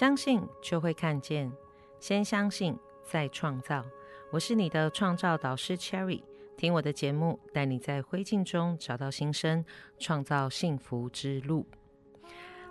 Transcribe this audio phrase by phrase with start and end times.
[0.00, 1.52] 相信就会看见，
[1.98, 3.84] 先相信再创造。
[4.30, 6.22] 我是你的创造导师 Cherry，
[6.56, 9.62] 听我的节目，带你在灰烬中找到新生，
[9.98, 11.66] 创造幸福之路。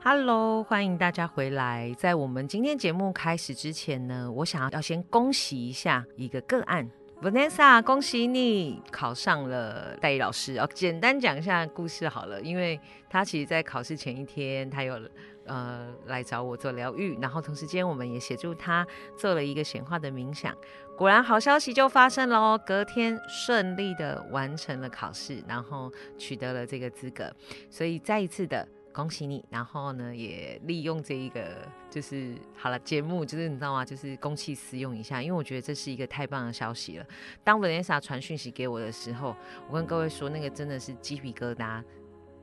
[0.03, 1.93] Hello，欢迎大家回来。
[1.99, 6.89] 在我们今天节目开始之前呢，我想要先恭喜一下一个个案。
[7.21, 10.57] Vanessa，恭喜你考上了代理老师。
[10.57, 14.97] 哦，简单讲一下故事好了，因为他其实，在考试前一天，他有
[15.45, 20.55] 呃来找我做疗愈，然后同时间我们也协助他做了一个显化的冥想。
[20.97, 27.29] 果然，好消息就发生了哦，隔天顺利的完成了考试，然后取得了这个资格。
[27.69, 28.65] 所以再一次的。
[28.99, 33.85] 恭喜你，然后呢，也利用这一个，就是好了节目，就是你知道吗？
[33.85, 37.05] 就是公器私用一下，因为我觉得这是一个太棒的消息了。
[37.41, 39.33] 当 Vanessa 传讯息给我的时候，
[39.69, 41.81] 我跟各位说，那个真的是鸡皮疙瘩。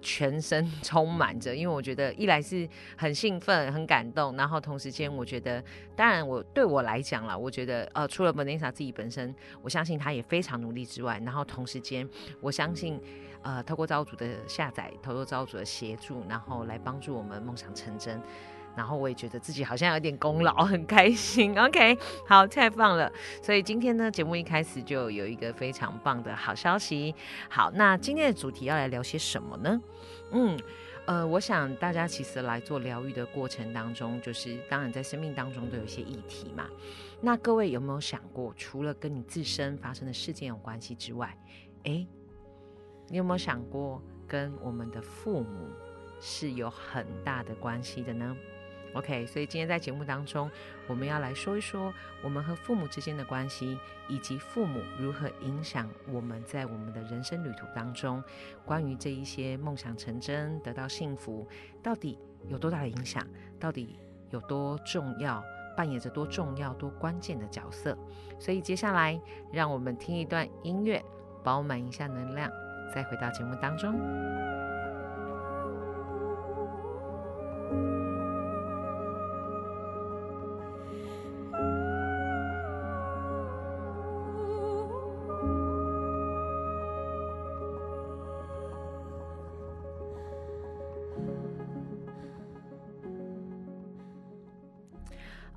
[0.07, 5.61] 全身 充满着，因为我觉得一来是很兴奋、很感动，然后同时间我觉得，
[5.97, 12.09] 当然我对我来讲啦，我觉得呃，除了 Vanessa 自己本身，我相信她也非常努力之外，然后同时间
[12.41, 13.01] 我相信，
[13.43, 18.23] 呃，透过造物主的下载，透过造物主的协助，然后来帮助我们梦想成真。
[18.77, 21.57] 然后我也觉得自己好像有点功劳， 很开心。
[21.59, 23.11] OK，好，太棒了。
[23.43, 27.15] 所以今天呢，节目一开始就有一个非常棒的好消息。
[27.49, 29.81] 好，那今天的主题要来聊些什么呢？
[30.33, 30.59] 嗯，
[31.07, 36.67] 呃，我想大家其实来做疗愈的过程当中，就是当然在生命当中都有一些议题嘛。
[37.21, 41.35] 那各位有没有想过，除了跟你自身发生的事件有关系之外，
[41.85, 42.07] 哎，
[43.09, 45.69] 你有没有想过跟我们的父母
[46.21, 48.37] 是有很大的关系的呢
[48.95, 50.51] ？OK，所以今天在节目当中，
[50.87, 51.93] 我们要来说一说
[52.23, 53.79] 我们和父母之间的关系，
[54.09, 58.23] 以及父母如何影响我们在我们的人生旅途当中，
[58.65, 61.47] 关于这一些梦想成真、得到幸福，
[61.83, 62.19] 到底
[62.49, 63.27] 有多大的影响？
[63.61, 63.99] 到底
[64.31, 65.45] 有多重要？
[65.77, 67.97] 扮演着多重要、多关键的角色？
[68.41, 69.21] 所以接下来，
[69.53, 71.05] 让我们听一段音乐，
[71.45, 72.51] 饱满一下能量，
[72.95, 74.56] 再回到节目当中。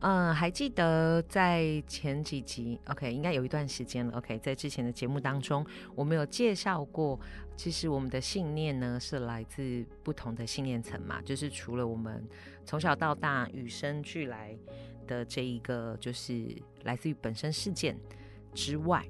[0.01, 7.19] 嗯，还记得在前几集，OK，应该有一段时间了，OK，在之前的节目当中，我们有介绍过，
[7.57, 12.25] 其实我们的信念呢是来自不同的信念层嘛，就是除了我们
[12.63, 14.57] 从小到大与生俱来
[15.05, 16.47] 的这一个，就是
[16.83, 17.97] 来自于本身事件
[18.53, 19.05] 之外，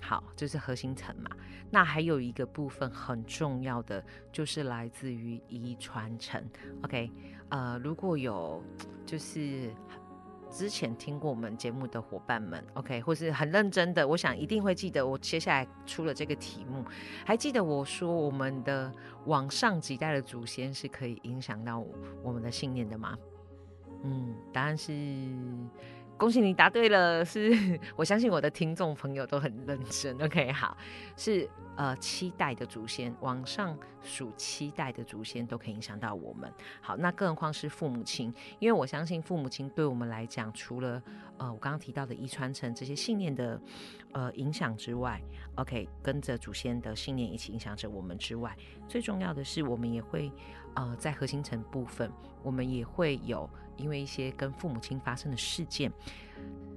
[0.00, 1.30] 好，就是核心层嘛，
[1.70, 4.02] 那还有一个部分很重要的，
[4.32, 6.42] 就是来自于遗传层
[6.82, 7.10] ，OK，
[7.50, 8.64] 呃，如果有
[9.04, 9.70] 就是。
[10.50, 16.84] 之前听过我们节目的伙伴们，OK，或是很认真的，我想一定会记得我接下来出了这个题目。
[17.24, 18.92] 还记得我说我们的
[19.26, 21.82] 往上几代的祖先是可以影响到
[22.22, 23.16] 我们的信念的吗？
[24.02, 24.92] 嗯，答案是。
[26.20, 27.50] 恭喜你答对了，是
[27.96, 30.14] 我相信我的听众朋友都很认真。
[30.20, 30.76] OK，好，
[31.16, 36.52] 是呃期待的祖先往上数期待的祖先都可以影响到我们。
[36.82, 41.02] 好，那更何况是父母亲，因为我相信父母亲对我们来讲，除了
[41.38, 43.58] 呃我刚刚提到的遗传成这些信念的
[44.12, 45.18] 呃影响之外
[45.54, 48.54] ，OK，跟着祖先的信念一起影响着我们之外，
[48.86, 50.30] 最重要的是我们也会
[50.74, 52.10] 呃在核心层部分，
[52.42, 53.48] 我们也会有。
[53.76, 55.90] 因为一些跟父母亲发生的事件，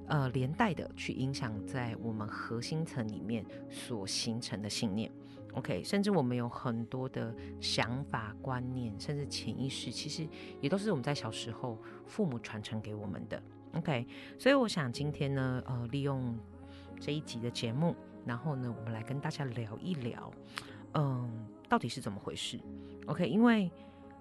[0.07, 5.11] 呃，连带的去影响在我们核心层里面所形成的信念
[5.51, 10.25] ，OK，甚至我们有很多的想法、观念，甚至潜意识，其实
[10.61, 13.43] 也都是我们在小时候父母传承给我们的
[13.73, 14.07] ，OK。
[14.39, 16.37] 所以我想今天呢，呃，利用
[17.01, 17.93] 这一集的节目，
[18.25, 20.31] 然后呢，我们来跟大家聊一聊，
[20.93, 22.59] 嗯，到底是怎么回事
[23.07, 23.71] ，OK，因为。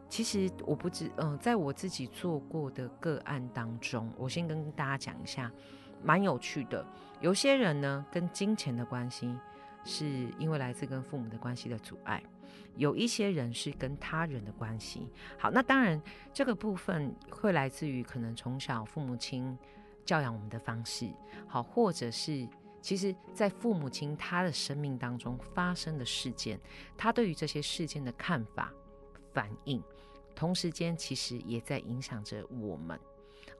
[0.08, 5.50] 其实我不知，嗯，在我自己做过的个案当中，我先跟大家讲一下，
[6.02, 6.86] 蛮有趣的。
[7.22, 9.34] 有些人呢，跟金钱的关系
[9.86, 12.20] 是因为来自跟父母的关系的阻碍；
[12.76, 15.08] 有一些人是跟他人的关系。
[15.38, 15.98] 好，那当然
[16.30, 19.56] 这个部分会来自于可能从小父母亲
[20.04, 21.08] 教养我们的方式，
[21.46, 22.46] 好，或者是
[22.82, 26.60] 其实在父母亲他的生命当中发生的事件，
[26.98, 28.70] 他对于这些事件的看法。
[29.34, 29.82] 反应，
[30.34, 33.00] 同时间其实也在影响着我们。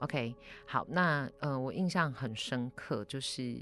[0.01, 0.37] OK，
[0.67, 3.59] 好，那呃，我印象很深刻，就是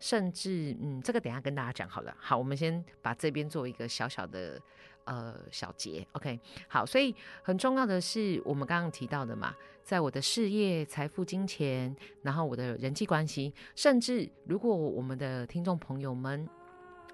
[0.00, 2.16] 甚至嗯，这个等下跟大家讲好了。
[2.18, 4.58] 好，我们先把这边做一个小小的
[5.04, 6.06] 呃小节。
[6.12, 6.38] OK，
[6.68, 16.48] 好，所以很重要的是我们刚刚提到的嘛，在我的事业、财富、金钱，然后我的人际关系，甚至如果我们的听众朋友们，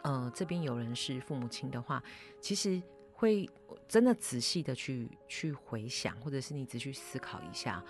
[0.03, 2.03] 呃，这边有人是父母亲的话，
[2.41, 2.83] 其实
[3.13, 3.49] 会
[3.87, 7.83] 真的仔细的去去回想，或者是你仔细思考一下，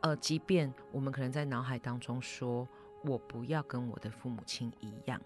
[0.00, 2.68] 呃，即便我们可能在脑海当中说。
[3.04, 5.20] 我不要跟我的父母亲一样，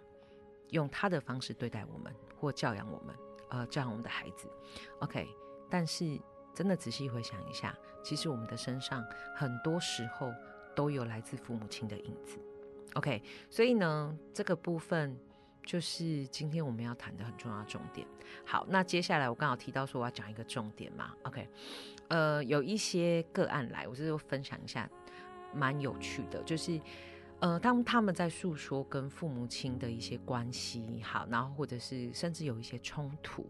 [0.68, 3.14] 用他的方式对待我们或教养我们，
[3.50, 4.48] 呃，教养我们的孩子。
[5.00, 5.28] OK，
[5.68, 6.18] 但是
[6.54, 9.04] 真的仔细回想一下，其实我们的身上
[9.36, 10.32] 很多时候
[10.74, 12.38] 都有来自父母亲的影子。
[12.94, 15.16] OK，所以呢，这个部分
[15.64, 18.06] 就是今天我们要谈的很重要重点。
[18.44, 21.14] 好，那接下来我刚好提到说我要讲一个重点嘛。
[21.22, 21.48] OK，
[22.08, 24.88] 呃，有一些个案来，我就是分享一下，
[25.54, 26.80] 蛮有趣的，就是。
[27.40, 33.46] 呃，当他们在诉说跟父母亲的一些关系，好，然后或者是甚至有一些冲突，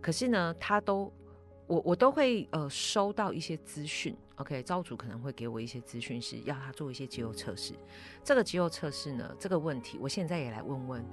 [0.00, 1.12] 可是呢，他都
[1.66, 7.74] 我我都会呃收到一些资讯，OK，招主可能会给我一些资讯，是要他做一些肌肉测试。
[8.22, 11.04] 这个肌肉测试呢，这个问题，我现在也来问问，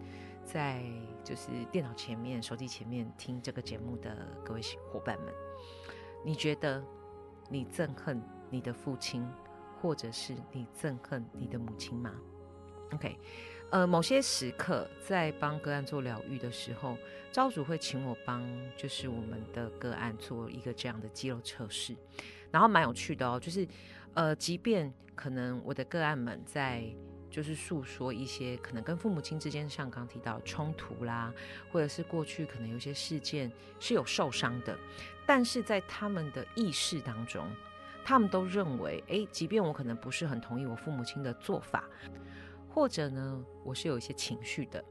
[0.46, 0.84] 在
[1.24, 4.16] 就是电脑前面、手机前面听这个节目的
[4.46, 5.34] 各位伙伴们，
[6.24, 6.84] 你觉得
[7.50, 8.22] 你憎恨
[8.52, 9.28] 你的父亲？
[9.82, 12.14] 或者是你憎恨你的母亲吗
[12.92, 13.18] ？OK，
[13.72, 16.98] 呃，某些时刻在帮个案做疗愈的时候，
[17.32, 18.46] 招主会请我帮，
[18.78, 21.96] 就是我们的个案做一个这样的肌肉测试，
[22.52, 23.40] 然后蛮有趣的哦。
[23.40, 23.68] 就是，
[24.14, 26.84] 呃，即便可能我的个案们在
[27.30, 31.34] 就是诉说一些可能跟父母亲之间像刚提到冲突啦，
[31.72, 34.78] 或者是过去可能有些事件是有受伤的，
[35.26, 37.50] 但是在他们的意识当中。
[38.04, 41.84] 他们都认为，哎，即便我可能不是很同意我父母亲的做法，
[42.68, 44.84] 或者呢，我是有一些情绪的，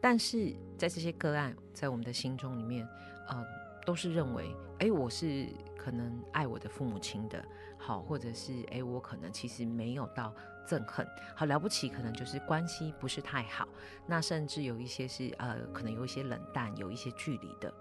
[0.00, 2.86] 但是在这些个案，在我们的心中里面，
[3.28, 3.44] 呃，
[3.84, 7.42] 都是认为，哎，我是可能爱我的父母亲的，
[7.78, 10.34] 好，或者是，哎，我可能其实没有到
[10.68, 13.66] 憎恨，好了不起，可能就是关系不是太好，
[14.06, 17.72] 那甚至有一些是，呃，可能有一些冷淡，有一些距离的，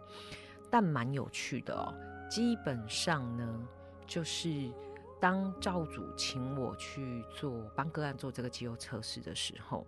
[0.70, 1.94] 但蛮有趣的哦，
[2.30, 3.68] 基本上呢。
[4.10, 4.72] 就是
[5.20, 9.86] 当赵主请我去做帮个案做这个肌肉测试的时候，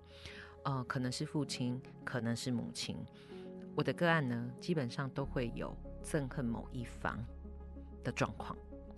[0.63, 2.95] 呃，可能是父亲，可能是母亲，
[3.75, 7.17] 我的个案呢，基本上都会有憎恨某一方
[8.03, 8.55] 的状况。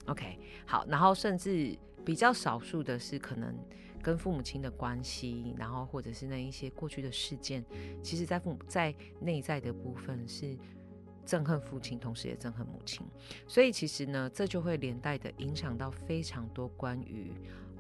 [0.08, 1.74] OK，好，然后甚至
[2.04, 3.56] 比较少数的是可能
[4.02, 7.64] 跟父母亲的关系，然后或者是那一些过去的事件，
[8.04, 10.58] 其实在父母在内在的部分是。
[11.26, 13.08] 憎恨父亲，同时也憎恨母亲，
[13.48, 17.32] 所以其实呢，这就会连带的影响到非常多关于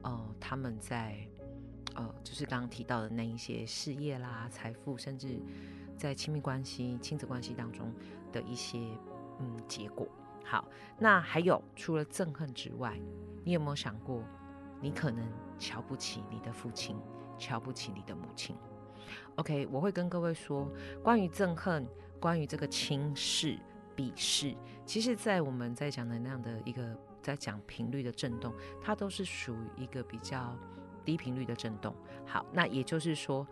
[0.02, 1.18] 呃他们在
[1.96, 5.40] 呃就是刚刚提到的那一些事业啦、财富，甚至
[5.98, 7.92] 在亲密关系、亲子关系当中
[8.32, 8.80] 的一些
[9.40, 10.08] 嗯结果。
[10.46, 10.66] 好，
[10.98, 12.98] 那还有除了憎恨之外，
[13.44, 14.24] 你有没有想过，
[14.80, 15.26] 你可能
[15.60, 16.96] 瞧不起你的父亲，
[17.38, 18.56] 瞧不起你的母亲
[19.36, 20.72] ？OK，我会跟各位说
[21.04, 21.86] 关于憎恨。
[22.24, 23.60] 关于这个轻视、
[23.98, 24.56] 鄙视，
[24.86, 30.58] 其实，在我们在讲的那样的一个在讲频率的震动，它都是属于一个比较
[31.04, 31.94] 低频率的震动。
[32.26, 33.46] 好，那也就是说，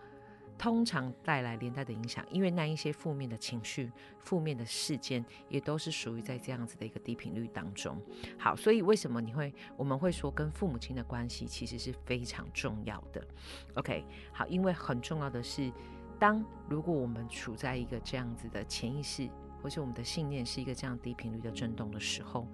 [0.58, 8.02] 通常带来连带的影响，因为那一些负面的情绪、负面的事件，也都是属于在这样子的一个低频率当中。
[8.40, 13.22] 好，所以为什么你会我们会说跟父母亲的关系其实是非常重要的
[13.74, 15.70] ？OK，好，因为很重要的是。
[16.22, 19.28] 当如果我们处在一个这样子的潜意识，
[19.60, 22.48] 或是我们的信念是一个这样低频率的震动的时候，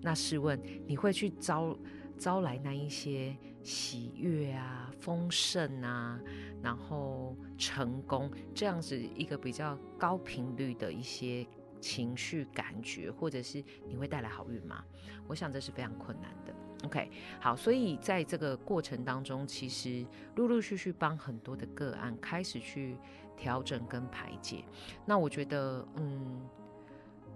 [0.00, 1.76] 那试问你会去招
[2.16, 6.18] 招来那一些喜悦啊、丰盛啊，
[6.62, 11.46] 然后成功这样子一个比较高频率的一些
[11.80, 14.84] 情绪感觉，或者是你会带来好运吗？
[15.26, 16.54] 我想这是非常困难的。
[16.84, 17.10] OK，
[17.40, 20.06] 好，所以在这个过程当中，其实
[20.36, 22.96] 陆陆续续帮很多的个案开始去
[23.36, 24.64] 调整跟排解。
[25.04, 26.40] 那我觉得，嗯，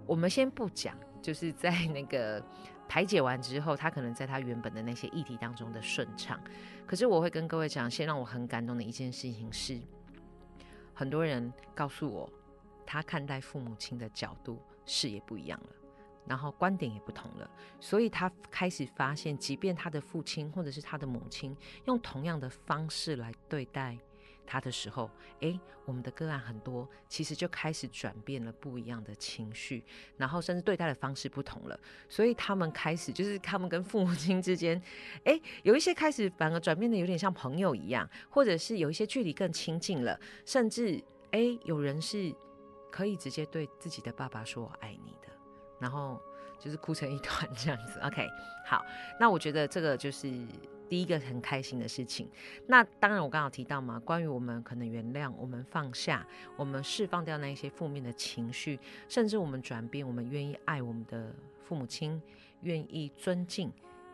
[0.07, 2.43] 我们先不讲，就是在 那个
[2.87, 6.39] 排解完之后，他可能在他原本的那些议题当中的顺畅。
[6.87, 9.79] 可是我会跟各位讲，先让我很感动的一件事情是，
[10.91, 12.27] 很多人告诉我，
[12.85, 15.69] 他看待父母亲的角度视野不一样了。
[16.27, 17.47] 然后观点也不同了，
[17.79, 23.95] 所以他开始发现，即便他的父亲或者是他的母亲用同样的方式来对待
[24.43, 25.07] 他的时候，
[25.41, 29.83] 诶，我们的个案很多其实就开始转变了不一样的情绪，
[30.17, 31.79] 然后甚至对待的方式不同了。
[32.09, 34.81] 所以他们开始就是他们跟父母亲之间，
[35.25, 42.33] 诶，有一些开始反而转变的有点像朋友一样，或者是有一些距离更亲近了，甚至诶，有人是。
[42.95, 45.27] 可以直接对自己的爸爸说“我爱你”的，
[45.81, 46.17] 然后
[46.57, 47.99] 就是哭成一团这样子。
[48.07, 48.25] OK，
[48.65, 48.85] 好，
[49.19, 50.31] 那我觉得这个就是
[50.87, 52.31] 第一个很开心的事情。
[52.67, 56.25] 那当然，我刚刚提到嘛，关于我们可能原谅、我们放下、
[56.55, 61.35] 我们释放掉那一些负面的情绪，甚至我们转变，我们愿意爱我们的
[61.65, 62.21] 父母亲，
[62.61, 63.69] 愿意尊敬。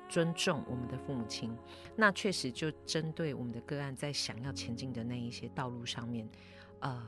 [0.09, 1.55] 尊重我们的父母亲，
[1.95, 6.27] 那确实就针对我们的个案，在想要前进的那一些道路上面，
[6.79, 7.01] 呃，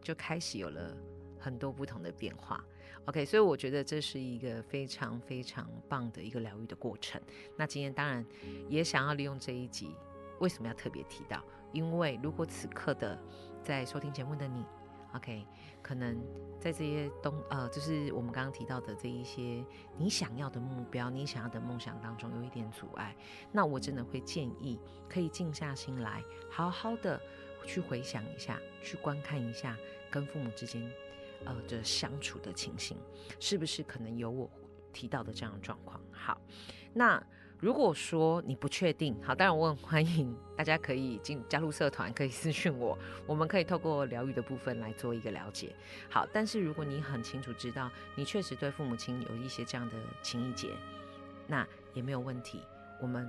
[0.00, 0.96] 就开始有了
[1.46, 2.64] 很多不同的变化。
[3.04, 7.22] OK，所以我觉得这是一个非常非常棒的一个疗愈的过程。
[7.56, 8.26] 那今天当然
[8.68, 9.94] 也想要利用这一集，
[10.40, 11.40] 为什么要特别提到？
[11.72, 13.16] 因为如果此刻的
[13.62, 14.64] 在收听节目的你。
[15.14, 15.46] OK，
[15.80, 16.20] 可能
[16.60, 19.64] 在这些东呃，就是我们刚刚提到的这一些
[19.96, 23.16] 你想要的目标、你想要的梦想当中有一点阻碍，
[23.50, 27.18] 那我真的会建议可以静下心来，好好的
[27.64, 29.78] 去回想一下，去观看一下
[30.10, 30.82] 跟父母之间
[31.46, 32.98] 呃的相处的情形，
[33.40, 34.50] 是不是可能有我
[34.92, 35.98] 提到的这样的状况？
[36.12, 36.38] 好，
[36.92, 37.22] 那。
[37.58, 45.74] 如果说你不确定，好，当然我很欢迎大家可以进加入社团，可以私讯我，我们可以透过疗愈的部分来做一个了解。
[46.10, 50.68] 好，但是如果你很清楚知道，你确实对父母亲有一些这样的情谊结，
[51.46, 52.60] 那也没有问题，
[53.00, 53.26] 我们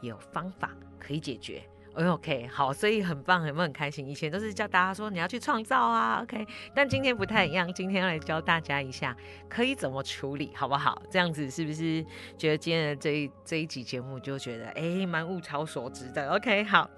[0.00, 1.62] 也有方法可以解决。
[1.94, 4.06] OK，好，所以很棒，很很开心。
[4.06, 9.14] 以前都是教大家说你要去创造啊，OK，但今天不太一样，今天要来教大家一下
[9.48, 11.02] 可以怎么处理，好不好？
[11.10, 12.04] 这样子是不是
[12.38, 16.88] 觉得今天的这一这一集节目就觉得哎蛮物超所值的？OK，好，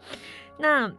[0.58, 0.92] 那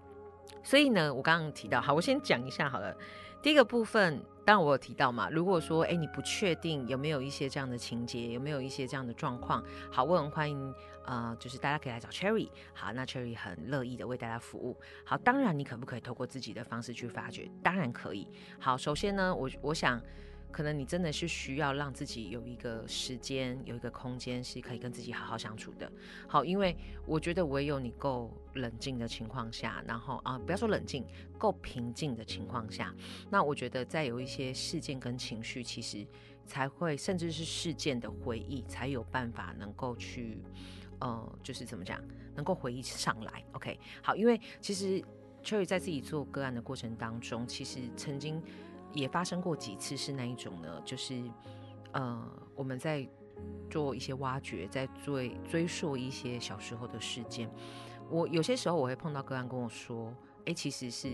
[0.64, 2.96] 所以呢，我刚刚提到，好，我先讲一下好了。
[3.44, 10.74] 第一个部分，当然我有提到嘛，如果说哎你不确定有没有一些这样的情节，有没有一些这样的状况，好，我很欢迎。
[11.06, 14.80] 呃，就是大家可以来找 Cherry，好，那 Cherry 很乐意的为大家服务。
[15.04, 17.50] 好，当然你可不可以透过自己的方式去发掘？
[17.62, 18.28] 当然可以。
[18.60, 20.02] 好，首先呢，我我想，
[20.52, 25.92] 可能你真的是需要让自己有一个时间，有一个空间，是可以跟自己好好相处的。
[26.28, 31.06] 好，因为我觉得唯有你够冷静的情况下，然后啊，不要说冷静，
[31.38, 32.94] 够平静的情况下，
[33.30, 36.06] 那我觉得再有一些事件跟情绪，其实
[36.46, 40.42] 才会，甚至是事件的回忆，才有办法能够去。
[41.04, 42.02] 呃，就是怎么讲，
[42.34, 45.04] 能够回忆上来，OK，好，因为其实
[45.44, 48.42] Cherry 在自己做个案的过程当中，其实曾经
[48.94, 51.22] 也发生过几次是那一种呢，就是
[51.92, 53.06] 呃，我们在
[53.70, 57.52] 做一些挖掘，在追追溯一些小时候的事件，
[58.10, 61.10] 我有些时候我会碰到个案跟我说，哎，其实是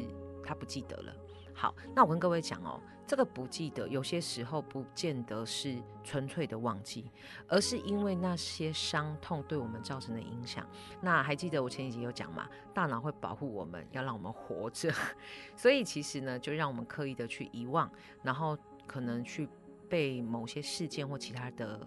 [0.46, 1.16] 他不记得了。
[1.60, 7.12] 好，那我跟各位讲哦，这个不记得，有些时候不见得是纯粹的忘记，
[7.50, 10.66] 而是因为那些伤痛对我们造成的影响。
[11.02, 12.48] 那还记得我前几集有讲嘛？
[12.74, 14.90] 大脑会保护我们，要让我们活着，
[15.58, 17.92] 所以其实呢，就让我们刻意的去遗忘，
[18.24, 19.50] 然后可能去
[19.90, 21.86] 被某些事件或其他的。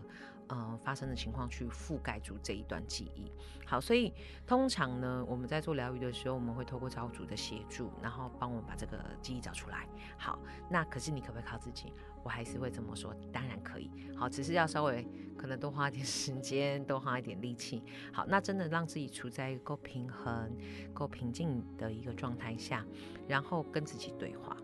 [0.53, 3.33] 呃，发生的情况去覆盖住这一段记忆。
[3.65, 4.13] 好，所以
[4.47, 9.89] 通常呢，我们在做疗愈的时候，我们会透过造物主的协助，然后帮我们把这个记忆找出来。
[10.19, 11.91] 好，那可是你可不可以靠自己？
[12.23, 13.91] 我还是会这么说，当然可以。
[14.15, 17.83] 好，只是要稍微可能多花点时间，多花一点力气。
[18.13, 20.55] 好，那真的让自己处在一个够平衡、
[20.93, 22.85] 够平静的一个状态下，
[23.27, 24.55] 然后跟自己对话，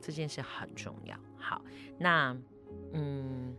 [0.00, 1.16] 这件事很重要。
[1.36, 1.62] 好，
[1.96, 2.36] 那
[2.92, 3.56] 嗯。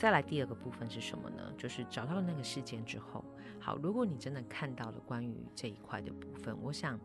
[0.00, 1.52] 再来第二个部分是什么呢？
[1.58, 3.22] 就是找到那个事件之后，
[3.60, 6.98] 好，如果你真的看到了关于这一块的部分，我想，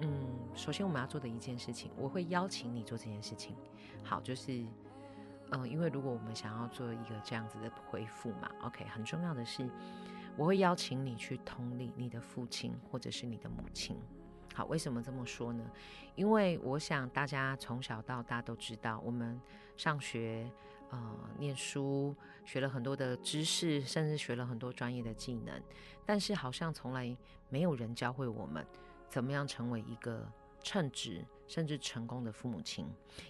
[0.00, 3.56] 嗯，首先我们要做的一件事情，我会邀请你做这件事情。
[4.04, 4.62] 好，就是，
[5.52, 9.66] 嗯，因为如果我们想要做一个这样子的回复嘛，OK，很重要的是，
[10.36, 13.96] 我会邀请你去同理你的父亲或者是你的母亲。
[14.54, 15.64] 好，为什么这么说呢？
[16.16, 19.40] 因为我想大家从小到大都知道，我们
[19.78, 20.46] 上学。
[20.90, 25.62] 呃，念书学了很多的知识，甚至学了很多专业的技能，
[26.04, 27.16] 但是好像从来
[27.48, 28.66] 没有人教会我们
[29.08, 30.28] 怎么样成为一个
[30.62, 32.88] 称职甚至成功的父母亲，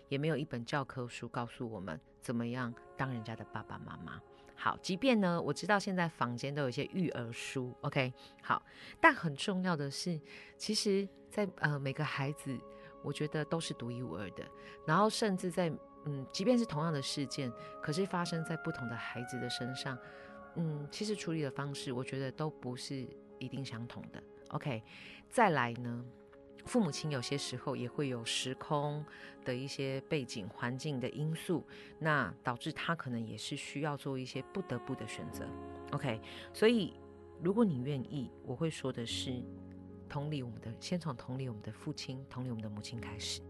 [0.08, 4.18] 也没有一本教科书告诉我们怎么样当人家的爸爸妈妈。
[4.56, 8.10] 好，即便呢，我知道现在坊间都有一些育儿书，OK，
[8.42, 8.62] 好，
[9.02, 10.18] 但很重要的是，
[10.56, 12.58] 其实，在呃每个孩子，
[13.02, 14.46] 我觉得都是独一无二的，
[14.86, 15.70] 然后甚至在。
[16.06, 17.52] 嗯，即便是同样的事件，
[17.82, 19.98] 可是发生在不同的孩子的身上，
[20.56, 23.06] 嗯，其实处理的方式，我觉得都不是
[23.38, 24.22] 一定相同的。
[24.48, 24.82] OK，
[25.28, 26.04] 再来呢，
[26.64, 29.04] 父母亲有些时候也会有时空
[29.44, 31.64] 的一些背景环境的因素，
[31.98, 35.46] 那导致他可能也是需要做一些不得不的选择。
[35.92, 36.20] OK，
[36.52, 36.94] 所以
[37.42, 39.42] 如果你愿意，我会说的是，
[40.08, 43.40] 同理我们的，先从同理我们的父亲，同理我们的母亲开始。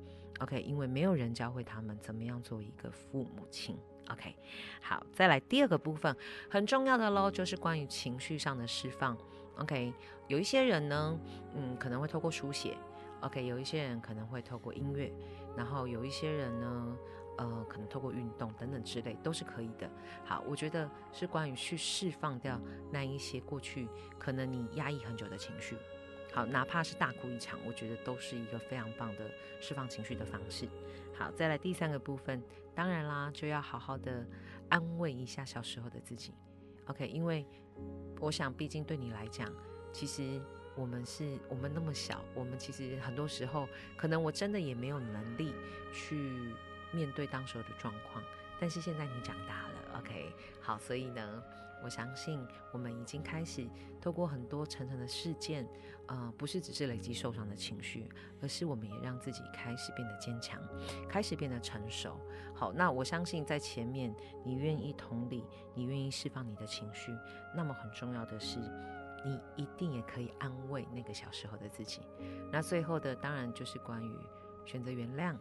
[0.41, 3.79] OK，因为没有人教会他们怎么样做一个父母亲。
[4.09, 4.35] OK，
[4.81, 6.17] 好，再来第二个部分，
[6.51, 9.17] 很重要的喽，就是关于情绪上的释放。
[9.59, 9.93] OK，
[10.27, 11.19] 有一些人呢，
[11.55, 12.77] 嗯，可能会透过书写
[13.21, 15.13] ，OK，有一些人可能会透过音乐，
[15.57, 16.97] 然后有一些人呢，
[17.37, 19.89] 呃，可能透过运动等等之类，都是可以的。
[20.25, 22.59] 好，我觉得是关于去释放掉
[22.91, 23.87] 那一些过去
[24.19, 25.77] 可能你压抑很久的情绪。
[26.33, 30.69] 好，哪怕是大哭一场，我觉得都是一个非常棒的释放情绪的方式。
[31.13, 32.43] 好，再来第三个部分，
[32.75, 34.25] 当然啦，就要好好的
[34.69, 36.33] 安慰一下小时候的自己。
[36.87, 37.45] OK，因为
[38.21, 39.53] 我想，毕竟对你来讲，
[39.93, 40.41] 其实
[40.77, 45.53] 我们是我们那么小，我们其实很多时候，可能我真的也没有能力
[45.93, 46.55] 去
[46.93, 48.23] 面对当时候的状况。
[48.61, 51.43] 但是现在你长大了，OK，好，所以呢。
[51.83, 53.69] 我相信我们已经开始
[54.01, 55.67] 透过很多层层的事件，
[56.07, 58.09] 呃，不是只是累积受伤的情绪，
[58.41, 60.61] 而是我们也让自己开始变得坚强，
[61.09, 62.21] 开始变得成熟。
[62.55, 65.45] 好，那我相信在前面你愿意同理，
[65.75, 67.17] 你愿意释放你的情绪，
[67.55, 68.59] 那么很重要的是，
[69.25, 72.03] 你一定也可以安慰那个小时候的自己。
[72.53, 74.17] 那最后的当然就是关于
[74.65, 75.37] 选择原谅，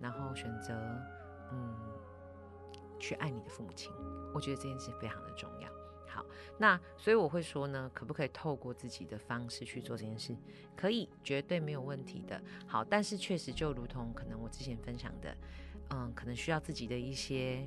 [0.00, 0.74] 然后选择
[1.52, 1.74] 嗯
[2.98, 3.92] 去爱你的父母亲。
[4.34, 5.68] 我觉得这件事非常的重要。
[6.06, 6.24] 好，
[6.58, 10.34] 那所以我会说呢，可不可以透过自己的方式去做这件事？
[10.74, 12.40] 可以，绝对没有问题的。
[12.66, 15.36] 好，但是确实就如同可能我之前分享的，
[15.90, 17.66] 嗯，可能需要自己的一些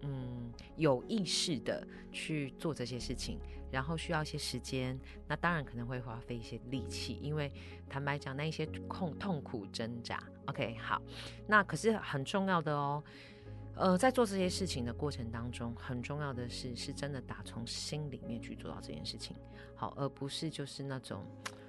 [0.00, 3.38] 嗯有意识的去做这些事情，
[3.70, 4.98] 然后需要一些时间。
[5.28, 7.52] 那当然可能会花费一些力气，因为
[7.88, 10.22] 坦白讲，那一些痛痛苦挣扎。
[10.46, 11.00] OK，好，
[11.46, 13.04] 那可是很重要的哦。
[13.76, 19.36] 呃，在做这些事情的过程当中，很重要的是，是真的打从心里面去做到这件事情，
[19.74, 21.24] 好，而不是就是那种，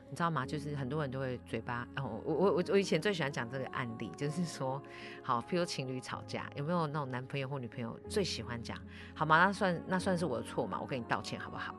[0.10, 0.46] 你知道吗？
[0.46, 4.80] 就是很多人都会嘴巴，哦，我我我我以前最喜欢讲这个案例，就是说，
[5.24, 8.78] 好，譬如情侣吵架，有没有那种男朋友或女朋友最喜欢讲，
[9.16, 9.44] 好吗？
[9.44, 10.80] 那算那算是我的错嘛？
[10.80, 11.74] 我跟你道歉好不好？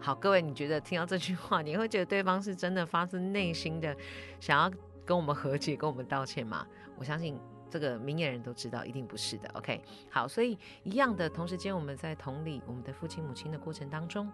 [0.00, 3.96] 好，各位，你觉得听到这句话，你会觉得对方是真的发自内心的
[4.40, 4.68] 想要
[5.04, 6.66] 跟我们和解，跟我们道歉吗？
[6.96, 7.38] 我相信。
[7.70, 9.48] 这个明眼人都知道，一定不是的。
[9.54, 9.80] OK，
[10.10, 14.30] 好，所以一样的，同时间我们在同理我们的父亲母亲的过程当中，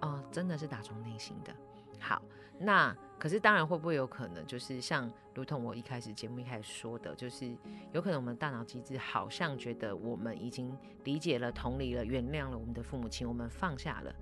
[0.00, 1.52] 啊，真的是打从内心的。
[1.98, 2.20] 好，
[2.58, 7.56] 那可是当然会不会有可能，就是像如同我一开始节目一开始说的，就是
[7.92, 14.14] 有可能我们大脑机制好像觉得我们已经理解了、同理了、原谅了我们的父母亲，我们放下了，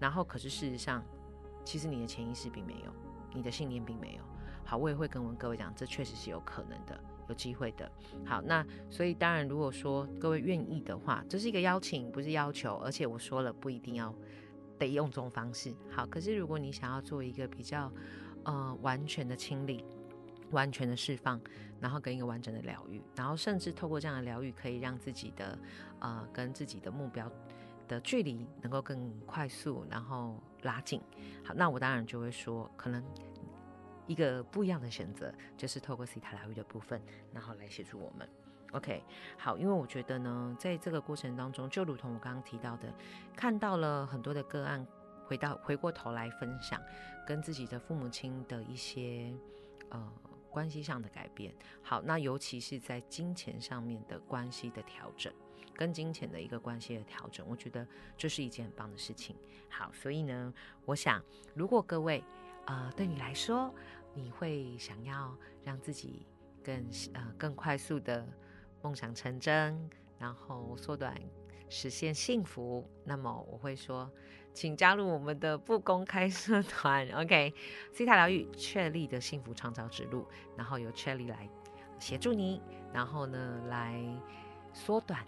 [0.00, 1.04] 然后可是事实上，
[1.64, 2.92] 其实你的潜意识并没有，
[3.32, 4.22] 你的信念并没有。
[4.64, 6.98] 好，我也会跟我们各位讲，这确实是有可能的。
[7.28, 7.90] 有机会的，
[8.24, 14.14] 好，那所以当然，如果说各位愿意的话，这是一个邀请，不是要求，而且我说了不一定要
[14.78, 15.74] 得用这种方式。
[15.90, 17.90] 好，可是如果你想要做一个比较
[18.44, 19.84] 呃完全的清理、
[20.50, 21.40] 完全的释放，
[21.80, 25.58] 然后跟一个完整的疗愈，然后甚至透过这样的疗愈，可以让自己的
[26.00, 27.30] 呃跟自己的目标
[27.88, 31.00] 的距离能够更快速，然后拉近。
[31.44, 33.02] 好，那我当然就会说，可能。
[34.12, 37.00] 一个不一样的选择，就是透过西塔疗愈的部分，
[37.32, 38.28] 然后来协助我们。
[38.72, 39.02] OK，
[39.38, 42.92] 好，因为我觉得呢，在这个过程当中，就如同我刚刚提到的，
[43.34, 44.86] 看到了很多的个案，
[45.24, 46.78] 回到回过头来分享
[47.26, 49.32] 跟自己的父母亲的一些
[49.88, 50.12] 呃
[50.50, 51.54] 关系上的改变。
[51.82, 55.32] 好，那尤其是在金钱上面的关系的调整，
[55.74, 57.86] 跟金钱的一个关系的调整，我觉得
[58.18, 59.34] 这是一件很棒的事情。
[59.70, 60.52] 好，所以呢，
[60.84, 61.22] 我想
[61.54, 62.22] 如果各位。
[62.64, 63.74] 呃，对你来说，
[64.14, 66.26] 你会想要让自己
[66.62, 68.26] 更呃更快速的
[68.82, 69.78] 梦想成真，
[70.18, 71.16] 然后缩短
[71.68, 72.88] 实现幸福。
[73.04, 74.10] 那么我会说，
[74.52, 81.48] 请加入我们的不公开社团，OK？C 塔疗愈确立的幸福创造之路，然后由确立来
[81.98, 82.60] 协助你，
[82.92, 84.04] 然后呢来
[84.72, 85.26] 缩短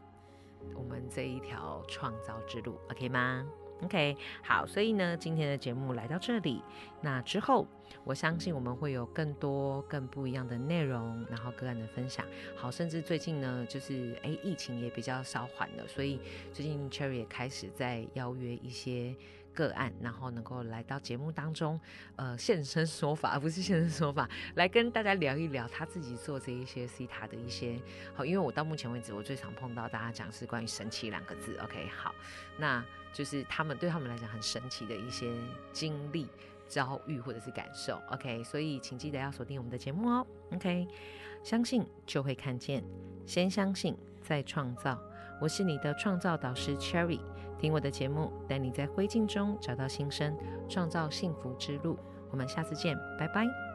[0.74, 3.46] 我们这一条创造之路，OK 吗
[3.82, 6.62] ？OK，好，所以呢，今天的节目来到这里，
[7.00, 7.66] 那之后
[8.04, 12.24] 我相信我们会有更多更不一样的内容，然后个案的分享。
[12.56, 16.20] 好，甚至最近呢，就是哎，疫情也比较稍缓了，所以
[16.52, 19.14] 最近 Cherry 也开始在邀约一些。
[19.54, 21.80] 个案，然后能够来到节目当中，
[22.16, 27.80] 呃，现身说法，而不是现身说法，来跟大家聊一聊他自己做这一些 C 塔的一些
[28.14, 32.14] 好，因为我到目前为止，我最常碰到大家讲是关于神奇两个字，OK，好，
[32.58, 35.32] 那就是他们对他们来讲很神奇的一些
[35.72, 36.28] 经历、
[36.66, 40.86] 遭遇或者是感受，OK，所以请记得要锁定我们的节目哦，OK，
[41.42, 42.82] 相信就会看见，
[43.24, 45.00] 先相信再创造，
[45.40, 47.20] 我是你的创造导师 Cherry。
[47.58, 50.36] 听我的节目，带你在灰烬中找到新生，
[50.68, 51.96] 创造幸福之路。
[52.30, 53.73] 我们下次见，拜拜。